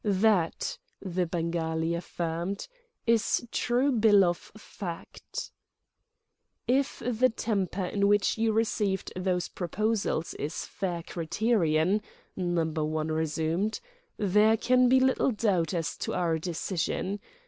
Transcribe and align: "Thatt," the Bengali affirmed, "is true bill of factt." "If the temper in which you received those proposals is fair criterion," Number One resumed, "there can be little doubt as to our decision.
"Thatt," 0.03 0.79
the 0.99 1.27
Bengali 1.27 1.93
affirmed, 1.93 2.67
"is 3.05 3.45
true 3.51 3.91
bill 3.91 4.23
of 4.23 4.51
factt." 4.57 5.51
"If 6.67 7.03
the 7.05 7.29
temper 7.29 7.85
in 7.85 8.07
which 8.07 8.35
you 8.35 8.51
received 8.51 9.13
those 9.15 9.47
proposals 9.47 10.33
is 10.33 10.65
fair 10.65 11.03
criterion," 11.03 12.01
Number 12.35 12.83
One 12.83 13.09
resumed, 13.09 13.79
"there 14.17 14.57
can 14.57 14.89
be 14.89 14.99
little 14.99 15.29
doubt 15.29 15.71
as 15.71 15.95
to 15.97 16.15
our 16.15 16.39
decision. 16.39 17.19